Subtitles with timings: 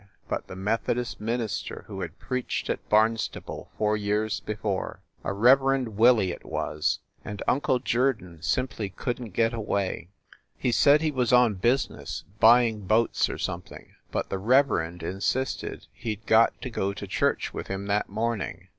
[0.27, 5.03] but the Methodist minister who had preached at Barnstable four years before.
[5.23, 6.97] A Reverend Wil ley, it was.
[7.23, 10.09] And Uncle Jerdon simply couldn t get away.
[10.57, 16.15] He said he was on business, buying boats or something, but the Reverend insisted he
[16.15, 18.69] d got to go to church with him that morning.